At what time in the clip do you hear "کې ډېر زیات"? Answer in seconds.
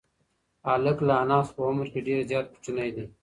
1.93-2.45